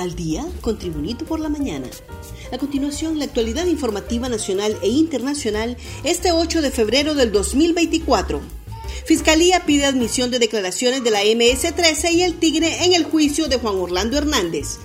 al 0.00 0.16
día 0.16 0.46
con 0.62 0.78
Tribunito 0.78 1.24
por 1.24 1.40
la 1.40 1.48
mañana. 1.48 1.86
A 2.52 2.58
continuación, 2.58 3.18
la 3.18 3.26
actualidad 3.26 3.66
informativa 3.66 4.28
nacional 4.28 4.76
e 4.82 4.88
internacional 4.88 5.76
este 6.04 6.32
8 6.32 6.62
de 6.62 6.70
febrero 6.70 7.14
del 7.14 7.32
2024. 7.32 8.40
Fiscalía 9.04 9.66
pide 9.66 9.84
admisión 9.84 10.30
de 10.30 10.38
declaraciones 10.38 11.04
de 11.04 11.10
la 11.10 11.22
MS-13 11.22 12.12
y 12.12 12.22
el 12.22 12.38
Tigre 12.38 12.84
en 12.84 12.94
el 12.94 13.04
juicio 13.04 13.48
de 13.48 13.58
Juan 13.58 13.76
Orlando 13.76 14.16
Hernández 14.16 14.78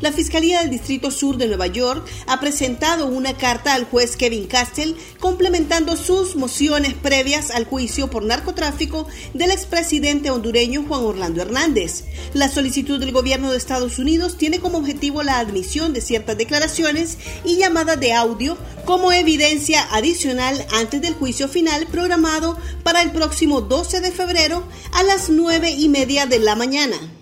la 0.00 0.12
Fiscalía 0.12 0.60
del 0.60 0.70
Distrito 0.70 1.10
Sur 1.10 1.36
de 1.36 1.46
Nueva 1.46 1.66
York 1.66 2.06
ha 2.26 2.40
presentado 2.40 3.06
una 3.06 3.36
carta 3.36 3.74
al 3.74 3.84
juez 3.84 4.16
Kevin 4.16 4.46
Castell 4.46 4.96
complementando 5.18 5.96
sus 5.96 6.36
mociones 6.36 6.94
previas 6.94 7.50
al 7.50 7.66
juicio 7.66 8.08
por 8.08 8.24
narcotráfico 8.24 9.06
del 9.34 9.50
expresidente 9.50 10.30
hondureño 10.30 10.84
Juan 10.88 11.02
Orlando 11.02 11.42
Hernández. 11.42 12.04
La 12.34 12.48
solicitud 12.48 12.98
del 12.98 13.12
gobierno 13.12 13.50
de 13.50 13.58
Estados 13.58 13.98
Unidos 13.98 14.36
tiene 14.36 14.60
como 14.60 14.78
objetivo 14.78 15.22
la 15.22 15.38
admisión 15.38 15.92
de 15.92 16.00
ciertas 16.00 16.38
declaraciones 16.38 17.18
y 17.44 17.56
llamadas 17.56 18.00
de 18.00 18.12
audio 18.12 18.56
como 18.84 19.12
evidencia 19.12 19.86
adicional 19.92 20.66
antes 20.72 21.00
del 21.02 21.14
juicio 21.14 21.48
final 21.48 21.86
programado 21.86 22.56
para 22.82 23.02
el 23.02 23.10
próximo 23.12 23.60
12 23.60 24.00
de 24.00 24.10
febrero 24.12 24.64
a 24.92 25.02
las 25.02 25.28
9 25.28 25.70
y 25.70 25.88
media 25.88 26.26
de 26.26 26.38
la 26.38 26.56
mañana. 26.56 27.19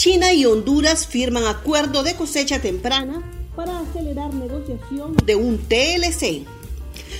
China 0.00 0.32
y 0.32 0.46
Honduras 0.46 1.06
firman 1.06 1.44
acuerdo 1.44 2.02
de 2.02 2.14
cosecha 2.14 2.58
temprana 2.58 3.22
para 3.54 3.80
acelerar 3.80 4.32
negociación 4.32 5.14
de 5.26 5.36
un 5.36 5.58
TLC. 5.58 6.46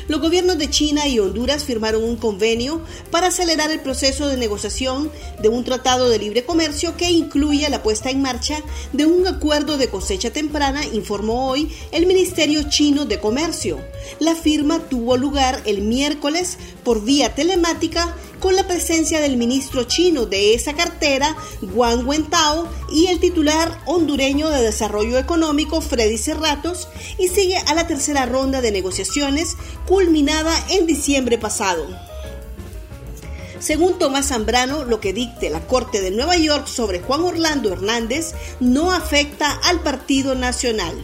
Los 0.09 0.23
gobiernos 0.23 0.57
de 0.57 0.71
China 0.71 1.07
y 1.07 1.19
Honduras 1.19 1.65
firmaron 1.65 2.03
un 2.03 2.17
convenio 2.17 2.81
para 3.11 3.27
acelerar 3.27 3.71
el 3.71 3.81
proceso 3.81 4.29
de 4.29 4.39
negociación 4.39 5.11
de 5.43 5.51
un 5.51 5.63
tratado 5.63 6.09
de 6.09 6.19
libre 6.19 6.43
comercio 6.43 6.97
que 6.97 7.11
incluye 7.11 7.69
la 7.69 7.83
puesta 7.83 8.09
en 8.09 8.23
marcha 8.23 8.63
de 8.95 9.05
un 9.05 9.27
acuerdo 9.27 9.77
de 9.77 9.89
cosecha 9.89 10.31
temprana, 10.31 10.83
informó 10.87 11.51
hoy 11.51 11.71
el 11.93 12.07
Ministerio 12.07 12.63
Chino 12.71 13.05
de 13.05 13.21
Comercio. 13.21 13.79
La 14.21 14.35
firma 14.35 14.79
tuvo 14.79 15.19
lugar 15.19 15.61
el 15.67 15.83
miércoles 15.83 16.57
por 16.83 17.05
vía 17.05 17.35
telemática 17.35 18.17
con 18.41 18.57
la 18.57 18.67
presencia 18.67 19.21
del 19.21 19.37
ministro 19.37 19.85
chino 19.85 20.27
de 20.27 20.55
esa 20.55 20.75
cartera, 20.75 21.37
Wang 21.75 22.07
Wentao, 22.07 22.69
y 22.91 23.07
el 23.07 23.21
titular 23.21 23.81
hondureño 23.87 24.51
de 24.51 24.63
Desarrollo 24.63 25.19
Económico, 25.19 25.81
Freddy 25.81 26.19
Cerratos, 26.19 26.89
y 27.19 27.29
sigue 27.29 27.59
a 27.69 27.75
la 27.75 27.87
tercera 27.87 28.27
ronda 28.27 28.61
de 28.61 28.73
negociaciones 28.73 29.57
culminada 29.87 30.53
en 30.71 30.87
diciembre 30.87 31.39
pasado. 31.39 31.87
Según 33.61 33.99
Tomás 33.99 34.29
Zambrano, 34.29 34.85
lo 34.85 35.01
que 35.01 35.13
dicte 35.13 35.51
la 35.51 35.67
Corte 35.67 36.01
de 36.01 36.11
Nueva 36.11 36.37
York 36.37 36.67
sobre 36.67 37.01
Juan 37.01 37.21
Orlando 37.21 37.71
Hernández 37.71 38.33
no 38.59 38.91
afecta 38.91 39.53
al 39.65 39.81
Partido 39.81 40.35
Nacional. 40.35 40.95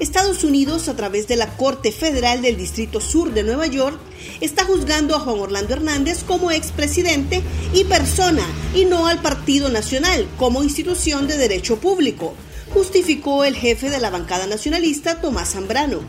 Estados 0.00 0.44
Unidos, 0.44 0.88
a 0.88 0.94
través 0.94 1.26
de 1.26 1.34
la 1.34 1.56
Corte 1.56 1.90
Federal 1.90 2.40
del 2.40 2.56
Distrito 2.56 3.00
Sur 3.00 3.34
de 3.34 3.42
Nueva 3.42 3.66
York, 3.66 3.98
está 4.40 4.64
juzgando 4.64 5.16
a 5.16 5.20
Juan 5.20 5.40
Orlando 5.40 5.74
Hernández 5.74 6.22
como 6.24 6.52
expresidente 6.52 7.42
y 7.74 7.82
persona 7.84 8.46
y 8.76 8.84
no 8.84 9.08
al 9.08 9.20
Partido 9.20 9.70
Nacional 9.70 10.28
como 10.36 10.62
institución 10.62 11.26
de 11.26 11.36
derecho 11.36 11.80
público, 11.80 12.34
justificó 12.72 13.44
el 13.44 13.56
jefe 13.56 13.90
de 13.90 13.98
la 13.98 14.10
bancada 14.10 14.46
nacionalista 14.46 15.20
Tomás 15.20 15.54
Zambrano. 15.54 16.00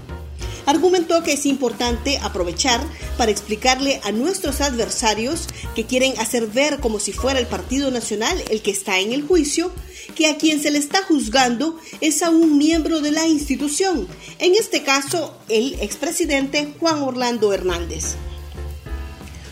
Argumentó 0.68 1.24
que 1.24 1.34
es 1.34 1.48
importante 1.48 2.20
aprovechar 2.22 2.82
para 3.18 3.32
explicarle 3.32 4.02
a 4.04 4.12
nuestros 4.12 4.62
adversarios 4.62 5.48
que 5.74 5.88
quieren 5.88 6.14
hacer 6.20 6.46
ver 6.46 6.80
como 6.80 7.00
si 7.00 7.12
fuera 7.12 7.40
el 7.40 7.48
Partido 7.48 7.90
Nacional 7.90 8.38
el 8.52 8.62
que 8.62 8.70
está 8.70 9.00
en 9.00 9.14
el 9.14 9.24
juicio, 9.24 9.72
que 10.16 10.28
a 10.28 10.38
quien 10.38 10.62
se 10.62 10.72
le 10.72 10.78
está 10.78 11.04
juzgando 11.04 11.78
es 12.02 12.22
a 12.24 12.30
un 12.30 12.58
miembro 12.58 13.02
de 13.02 13.12
la 13.12 13.28
institución, 13.28 14.08
en 14.40 14.56
este 14.56 14.84
caso 14.84 15.36
el 15.48 15.76
expresidente 15.82 16.74
Juan 16.80 17.02
Orlando 17.02 17.54
Hernández. 17.54 18.16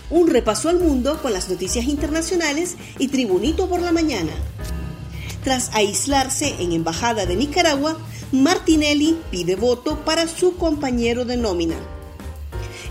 Un 0.09 0.27
repaso 0.27 0.69
al 0.69 0.79
mundo 0.79 1.21
con 1.21 1.33
las 1.33 1.49
noticias 1.49 1.85
internacionales 1.85 2.75
y 2.97 3.09
Tribunito 3.09 3.67
por 3.67 3.81
la 3.81 3.91
mañana. 3.91 4.31
Tras 5.43 5.69
aislarse 5.73 6.55
en 6.59 6.71
Embajada 6.71 7.25
de 7.25 7.35
Nicaragua, 7.35 7.97
Martinelli 8.31 9.17
pide 9.31 9.55
voto 9.55 10.03
para 10.03 10.27
su 10.27 10.55
compañero 10.57 11.25
de 11.25 11.37
nómina. 11.37 11.75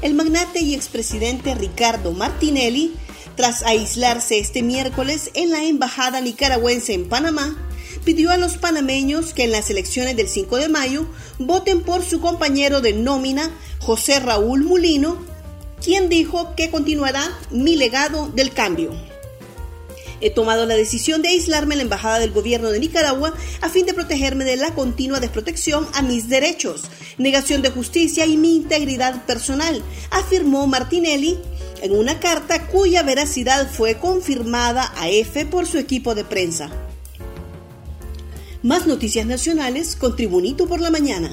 El 0.03 0.15
magnate 0.15 0.61
y 0.61 0.75
expresidente 0.75 1.55
Ricardo 1.55 2.13
Martinelli, 2.13 2.95
tras 3.37 3.63
aislarse 3.63 4.39
este 4.39 4.63
miércoles 4.63 5.31
en 5.35 5.51
la 5.51 5.63
embajada 5.65 6.21
nicaragüense 6.21 6.95
en 6.95 7.09
Panamá, 7.09 7.57
pidió 8.05 8.31
a 8.31 8.37
los 8.37 8.57
panameños 8.57 9.35
que 9.35 9.45
en 9.45 9.53
las 9.53 9.71
elecciones 9.71 10.17
del 10.17 10.29
5 10.29 10.57
de 10.57 10.69
mayo 10.69 11.07
voten 11.39 11.83
por 11.83 12.03
su 12.03 12.21
compañero 12.21 12.81
de 12.81 12.93
nómina, 12.93 13.51
José 13.81 14.21
Raúl 14.21 14.65
Mulino, 14.65 15.19
quien 15.83 16.09
dijo 16.09 16.55
que 16.57 16.71
continuará 16.71 17.23
mi 17.51 17.77
legado 17.77 18.29
del 18.29 18.53
cambio. 18.53 18.91
He 20.21 20.31
tomado 20.31 20.65
la 20.65 20.75
decisión 20.75 21.21
de 21.21 21.29
aislarme 21.29 21.75
en 21.75 21.79
la 21.79 21.83
Embajada 21.83 22.19
del 22.19 22.33
Gobierno 22.33 22.71
de 22.71 22.81
Nicaragua 22.81 23.35
a 23.61 23.69
fin 23.69 23.85
de 23.85 23.93
protegerme 23.93 24.45
de 24.45 24.57
la 24.57 24.75
continua 24.75 25.21
desprotección 25.21 25.87
a 25.93 26.01
mis 26.01 26.29
derechos, 26.29 26.85
negación 27.19 27.61
de 27.61 27.71
justicia 27.71 28.25
y 28.25 28.39
mi 28.39 28.57
integridad 28.57 29.27
personal, 29.27 29.83
afirmó 30.11 30.67
Martinelli 30.67 31.39
en 31.83 31.97
una 31.97 32.21
carta 32.21 32.67
cuya 32.67 33.03
veracidad 33.03 33.71
fue 33.71 33.99
confirmada 33.99 34.93
a 34.97 35.09
EFE 35.09 35.47
por 35.47 35.67
su 35.67 35.79
equipo 35.79 36.15
de 36.15 36.25
prensa. 36.25 36.71
Más 38.63 38.87
noticias 38.87 39.27
nacionales 39.27 39.97
con 39.97 40.17
Tribunito 40.17 40.67
por 40.67 40.81
la 40.81 40.91
Mañana. 40.91 41.31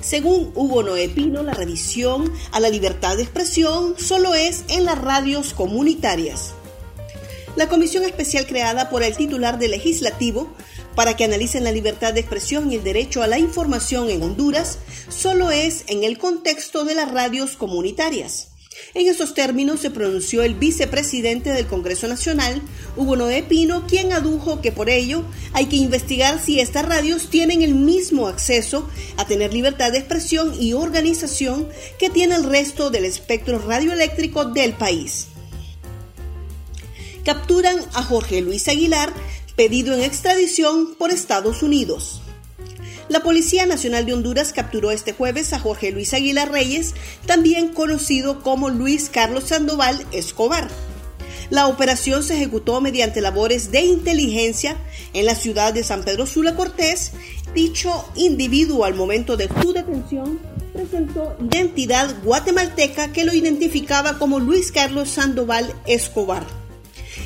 Según 0.00 0.52
Hugo 0.54 0.82
Noé 0.82 1.08
Pino, 1.08 1.42
la 1.42 1.52
revisión 1.52 2.32
a 2.52 2.60
la 2.60 2.70
libertad 2.70 3.16
de 3.16 3.22
expresión 3.22 3.94
solo 3.98 4.34
es 4.34 4.64
en 4.68 4.84
las 4.84 4.98
radios 4.98 5.52
comunitarias. 5.52 6.54
La 7.56 7.68
comisión 7.68 8.04
especial 8.04 8.46
creada 8.46 8.88
por 8.88 9.02
el 9.02 9.16
titular 9.16 9.58
del 9.58 9.72
legislativo 9.72 10.48
para 10.94 11.16
que 11.16 11.24
analicen 11.24 11.64
la 11.64 11.72
libertad 11.72 12.14
de 12.14 12.20
expresión 12.20 12.70
y 12.70 12.76
el 12.76 12.84
derecho 12.84 13.22
a 13.22 13.26
la 13.26 13.38
información 13.38 14.08
en 14.08 14.22
Honduras 14.22 14.78
solo 15.08 15.50
es 15.50 15.84
en 15.88 16.04
el 16.04 16.18
contexto 16.18 16.84
de 16.84 16.94
las 16.94 17.10
radios 17.10 17.56
comunitarias. 17.56 18.49
En 18.94 19.06
esos 19.06 19.34
términos 19.34 19.80
se 19.80 19.90
pronunció 19.90 20.42
el 20.42 20.54
vicepresidente 20.54 21.50
del 21.50 21.66
Congreso 21.66 22.08
Nacional, 22.08 22.62
Hugo 22.96 23.16
Noé 23.16 23.42
Pino, 23.42 23.86
quien 23.86 24.12
adujo 24.12 24.60
que 24.60 24.72
por 24.72 24.90
ello 24.90 25.24
hay 25.52 25.66
que 25.66 25.76
investigar 25.76 26.40
si 26.40 26.60
estas 26.60 26.86
radios 26.86 27.30
tienen 27.30 27.62
el 27.62 27.74
mismo 27.74 28.26
acceso 28.26 28.88
a 29.16 29.26
tener 29.26 29.52
libertad 29.52 29.92
de 29.92 29.98
expresión 29.98 30.54
y 30.60 30.72
organización 30.72 31.68
que 31.98 32.10
tiene 32.10 32.36
el 32.36 32.44
resto 32.44 32.90
del 32.90 33.04
espectro 33.04 33.58
radioeléctrico 33.58 34.44
del 34.46 34.72
país 34.72 35.26
capturan 37.24 37.78
a 37.94 38.02
Jorge 38.02 38.40
Luis 38.40 38.66
Aguilar, 38.68 39.12
pedido 39.56 39.94
en 39.94 40.02
extradición 40.02 40.94
por 40.96 41.10
Estados 41.10 41.62
Unidos. 41.62 42.22
La 43.10 43.24
Policía 43.24 43.66
Nacional 43.66 44.06
de 44.06 44.12
Honduras 44.12 44.52
capturó 44.52 44.92
este 44.92 45.12
jueves 45.12 45.52
a 45.52 45.58
Jorge 45.58 45.90
Luis 45.90 46.14
Aguilar 46.14 46.52
Reyes, 46.52 46.94
también 47.26 47.74
conocido 47.74 48.40
como 48.40 48.68
Luis 48.68 49.10
Carlos 49.10 49.48
Sandoval 49.48 50.06
Escobar. 50.12 50.68
La 51.50 51.66
operación 51.66 52.22
se 52.22 52.34
ejecutó 52.34 52.80
mediante 52.80 53.20
labores 53.20 53.72
de 53.72 53.80
inteligencia 53.80 54.76
en 55.12 55.26
la 55.26 55.34
ciudad 55.34 55.74
de 55.74 55.82
San 55.82 56.04
Pedro 56.04 56.24
Sula 56.24 56.54
Cortés. 56.54 57.10
Dicho 57.52 58.08
individuo 58.14 58.84
al 58.84 58.94
momento 58.94 59.36
de 59.36 59.50
su 59.60 59.72
detención 59.72 60.38
presentó 60.72 61.36
identidad 61.40 62.14
guatemalteca 62.22 63.12
que 63.12 63.24
lo 63.24 63.34
identificaba 63.34 64.20
como 64.20 64.38
Luis 64.38 64.70
Carlos 64.70 65.08
Sandoval 65.08 65.74
Escobar. 65.84 66.59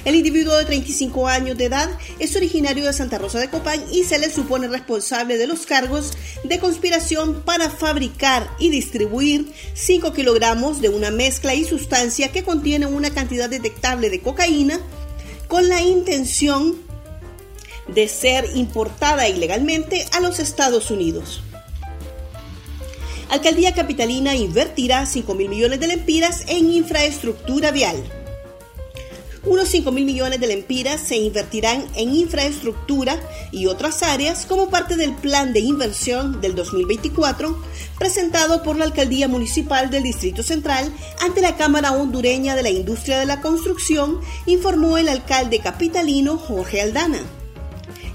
El 0.04 0.16
individuo 0.16 0.54
de 0.58 0.66
35 0.66 1.28
años 1.28 1.56
de 1.56 1.64
edad 1.64 1.88
es 2.18 2.36
originario 2.36 2.84
de 2.84 2.92
Santa 2.92 3.16
Rosa 3.16 3.38
de 3.38 3.48
Copán 3.48 3.82
y 3.90 4.04
se 4.04 4.18
le 4.18 4.30
supone 4.30 4.68
responsable 4.68 5.38
de 5.38 5.46
los 5.46 5.64
cargos 5.64 6.12
de 6.44 6.58
conspiración 6.58 7.42
para 7.42 7.70
fabricar 7.70 8.50
y 8.58 8.68
distribuir 8.68 9.50
5 9.72 10.12
kilogramos 10.12 10.82
de 10.82 10.90
una 10.90 11.10
mezcla 11.10 11.54
y 11.54 11.64
sustancia 11.64 12.32
que 12.32 12.44
contiene 12.44 12.84
una 12.84 13.10
cantidad 13.10 13.48
detectable 13.48 14.10
de 14.10 14.20
cocaína 14.20 14.78
con 15.48 15.70
la 15.70 15.80
intención 15.80 16.76
de 17.88 18.06
ser 18.08 18.50
importada 18.54 19.26
ilegalmente 19.26 20.06
a 20.12 20.20
los 20.20 20.38
Estados 20.38 20.90
Unidos. 20.90 21.42
Alcaldía 23.30 23.72
Capitalina 23.74 24.36
invertirá 24.36 25.06
5 25.06 25.34
mil 25.34 25.48
millones 25.48 25.80
de 25.80 25.86
lempiras 25.86 26.44
en 26.46 26.70
infraestructura 26.70 27.70
vial. 27.70 27.96
Unos 29.46 29.68
5 29.68 29.92
mil 29.92 30.06
millones 30.06 30.40
de 30.40 30.46
lempiras 30.46 31.02
se 31.02 31.16
invertirán 31.16 31.84
en 31.96 32.14
infraestructura 32.14 33.20
y 33.52 33.66
otras 33.66 34.02
áreas 34.02 34.46
como 34.46 34.70
parte 34.70 34.96
del 34.96 35.14
plan 35.14 35.52
de 35.52 35.60
inversión 35.60 36.40
del 36.40 36.54
2024 36.54 37.54
presentado 37.98 38.62
por 38.62 38.76
la 38.76 38.86
Alcaldía 38.86 39.28
Municipal 39.28 39.90
del 39.90 40.02
Distrito 40.02 40.42
Central 40.42 40.90
ante 41.20 41.42
la 41.42 41.56
Cámara 41.56 41.92
Hondureña 41.92 42.56
de 42.56 42.62
la 42.62 42.70
Industria 42.70 43.18
de 43.18 43.26
la 43.26 43.42
Construcción, 43.42 44.20
informó 44.46 44.96
el 44.96 45.08
alcalde 45.08 45.58
capitalino 45.58 46.38
Jorge 46.38 46.80
Aldana. 46.80 47.20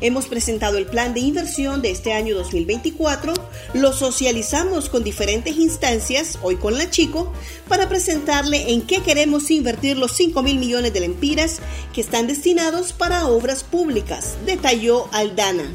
Hemos 0.01 0.27
presentado 0.27 0.77
el 0.77 0.85
plan 0.85 1.13
de 1.13 1.19
inversión 1.19 1.81
de 1.81 1.91
este 1.91 2.13
año 2.13 2.33
2024, 2.33 3.33
lo 3.73 3.91
socializamos 3.91 4.87
con 4.87 5.03
diferentes 5.03 5.57
instancias, 5.57 6.39
hoy 6.41 6.55
con 6.55 6.77
la 6.77 6.89
Chico, 6.89 7.33
para 7.67 7.89
presentarle 7.89 8.71
en 8.71 8.83
qué 8.83 9.01
queremos 9.01 9.51
invertir 9.51 9.97
los 9.97 10.13
5 10.13 10.41
mil 10.41 10.57
millones 10.57 10.93
de 10.93 11.01
lempiras 11.01 11.59
que 11.93 11.99
están 11.99 12.27
destinados 12.27 12.93
para 12.93 13.27
obras 13.27 13.65
públicas, 13.65 14.37
detalló 14.45 15.09
Aldana. 15.11 15.69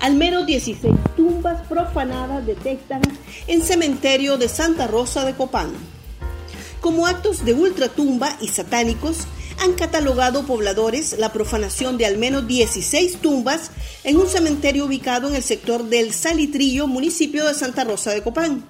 Al 0.00 0.16
menos 0.16 0.44
16 0.44 0.94
tumbas 1.16 1.64
profanadas 1.68 2.44
detectan 2.44 3.02
en 3.46 3.62
cementerio 3.62 4.36
de 4.36 4.48
Santa 4.48 4.88
Rosa 4.88 5.24
de 5.24 5.34
Copán. 5.34 5.70
Como 6.80 7.06
actos 7.06 7.44
de 7.44 7.54
ultratumba 7.54 8.36
y 8.40 8.48
satánicos, 8.48 9.26
han 9.60 9.74
catalogado 9.74 10.46
pobladores 10.46 11.16
la 11.18 11.32
profanación 11.32 11.98
de 11.98 12.06
al 12.06 12.16
menos 12.16 12.46
16 12.46 13.18
tumbas 13.20 13.70
en 14.04 14.16
un 14.16 14.28
cementerio 14.28 14.86
ubicado 14.86 15.28
en 15.28 15.34
el 15.34 15.42
sector 15.42 15.84
del 15.84 16.12
Salitrillo, 16.12 16.86
municipio 16.86 17.46
de 17.46 17.54
Santa 17.54 17.84
Rosa 17.84 18.12
de 18.12 18.22
Copán. 18.22 18.64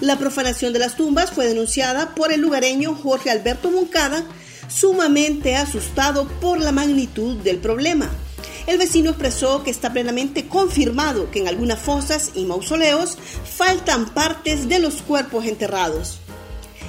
La 0.00 0.18
profanación 0.18 0.72
de 0.72 0.78
las 0.78 0.96
tumbas 0.96 1.30
fue 1.30 1.46
denunciada 1.46 2.14
por 2.14 2.32
el 2.32 2.40
lugareño 2.40 2.94
Jorge 2.94 3.30
Alberto 3.30 3.70
Moncada, 3.70 4.24
sumamente 4.68 5.54
asustado 5.54 6.26
por 6.40 6.60
la 6.60 6.72
magnitud 6.72 7.36
del 7.38 7.58
problema. 7.58 8.10
El 8.66 8.78
vecino 8.78 9.10
expresó 9.10 9.62
que 9.64 9.70
está 9.70 9.92
plenamente 9.92 10.46
confirmado 10.46 11.30
que 11.30 11.40
en 11.40 11.48
algunas 11.48 11.80
fosas 11.80 12.30
y 12.34 12.44
mausoleos 12.44 13.18
faltan 13.56 14.06
partes 14.14 14.68
de 14.68 14.78
los 14.78 15.02
cuerpos 15.02 15.46
enterrados. 15.46 16.21